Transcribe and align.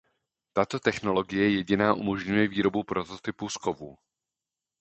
Tato 0.53 0.79
technologie 0.79 1.49
jediná 1.51 1.93
umožňuje 1.93 2.47
výrobu 2.47 2.83
prototypu 2.83 3.49
z 3.49 3.57
kovů. 3.57 3.97